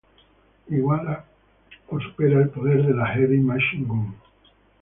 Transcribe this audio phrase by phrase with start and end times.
[0.75, 1.15] Iguala
[1.93, 4.15] o supera al poder de la Heavy Machine Gun.